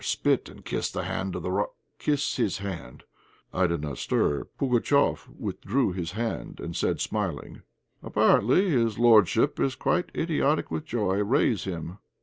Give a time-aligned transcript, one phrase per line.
[0.03, 1.69] Spit and kiss the hand of the rob,
[1.99, 3.03] kiss his hand!"
[3.53, 4.45] I did not stir.
[4.59, 7.61] Pugatchéf withdrew his hand and said, smiling
[8.01, 11.99] "Apparently his lordship is quite idiotic with joy; raise him."